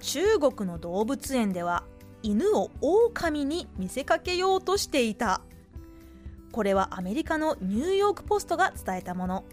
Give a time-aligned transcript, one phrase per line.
[0.00, 1.84] 中国の動物園では
[2.22, 5.40] 犬を狼に見せかけようとしていた。
[6.52, 9.44] これはアメリカのニューヨークポストが伝えたもの。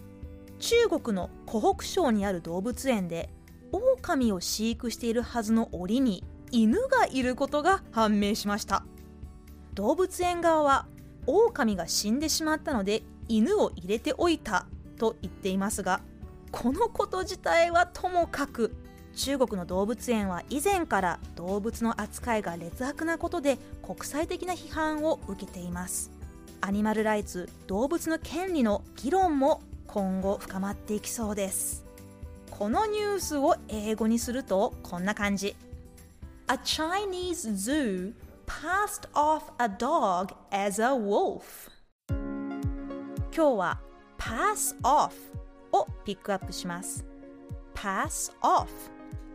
[0.60, 3.30] 中国の湖北省にある動物園で
[3.74, 8.86] 狼を飼育しているはずの檻に犬がいることが判明しました
[9.74, 10.86] 動物園側は
[11.26, 14.68] 狼が死んでしまったので犬を入れておいた
[14.98, 16.02] と言っていますが
[16.52, 18.76] このこと自体はともかく
[19.16, 26.12] 中国の動物園は以前から動物の扱いが劣悪なことで国際的な批判を受けています。
[26.62, 31.86] アニマルライツ動物の権利の議論も今後深まっていきそうです。
[32.50, 35.56] このニュースを英語にするとこんな感じ。
[36.48, 38.14] A Chinese zoo
[38.46, 41.70] passed off a dog as a wolf.
[43.36, 43.80] 今日は
[44.18, 45.12] pass off
[45.72, 47.06] をピックアップします。
[47.76, 48.68] pass off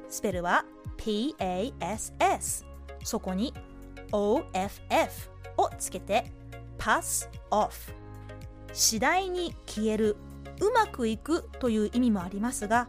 [0.08, 0.64] スペルは
[0.96, 2.64] PASS
[3.04, 3.54] そこに
[4.12, 5.08] OFF
[5.56, 6.32] をつけて
[6.78, 7.70] pass off
[8.72, 10.16] 次第に消える
[10.60, 12.88] うまくいくという意味もありますが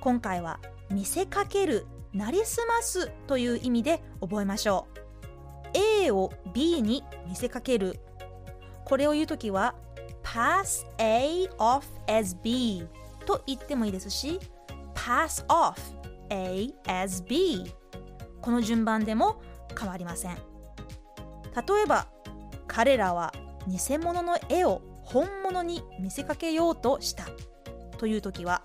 [0.00, 5.02] 今回は見せかけるなりすますという意味で覚えましょう。
[6.04, 7.98] A を B に見せかける。
[8.84, 9.74] これを言うときは
[10.22, 12.86] pass A off as B
[13.24, 14.38] と言ってもいいですし
[14.94, 15.76] pass off
[16.32, 17.70] A as B
[18.40, 19.42] この順番でも
[19.78, 20.34] 変わりません。
[20.34, 20.40] 例
[21.84, 22.08] えば
[22.66, 23.34] 彼らは
[23.68, 27.26] 偽物の絵を本物に見せかけようとした。
[27.98, 28.62] という時は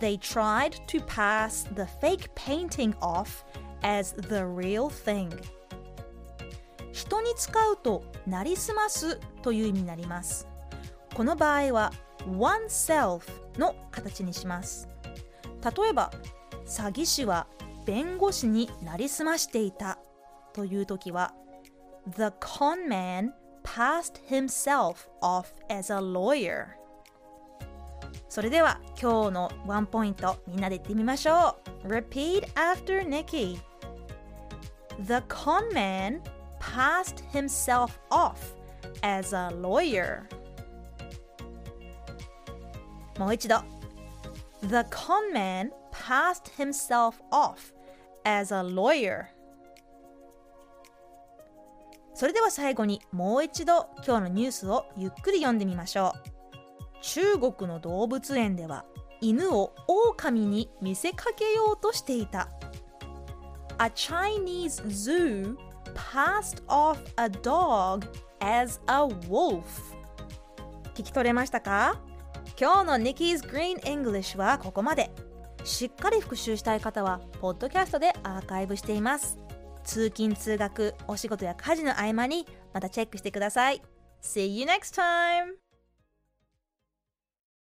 [0.00, 3.44] They tried to pass the fake painting off
[3.82, 5.28] as the real thing.
[6.92, 10.48] 人に使うとなりすますという意味になります。
[11.14, 11.92] この場合は
[12.26, 13.22] oneself
[13.58, 14.88] の形にします。
[15.62, 16.10] 例えば
[16.70, 17.48] 詐欺師は
[17.84, 19.98] 弁護士になりすましていた
[20.54, 21.34] という時は
[22.16, 23.32] The con man
[23.64, 26.68] passed himself off as a lawyer
[28.28, 33.58] それでは今日のワンポイントみんなで言ってみましょう Repeat after Nikki
[35.04, 36.20] The con man
[36.60, 38.36] passed himself off
[39.02, 40.22] as a lawyer
[43.18, 43.56] もう一度
[44.62, 47.74] The con man passed himself off
[48.24, 49.26] as a lawyer
[52.14, 56.30] それでは最後にもう一度今日のニュースをゆっくり読んでみましょう
[57.02, 58.84] 中国の動物園では
[59.20, 62.48] 犬を狼に見せかけようとしていた
[63.78, 65.56] A Chinese zoo
[65.94, 68.06] passed off a dog
[68.40, 69.62] as a wolf
[70.94, 72.00] 聞き取れましたか
[72.58, 75.10] 今日の Nikki's Green English はここまで
[75.64, 79.38] しっかり復習したい方はポッドキャストでアーカイブしています
[79.84, 83.82] 通勤通学お仕事や家事の合間にまたチェックしてください
[84.22, 85.69] See you next time!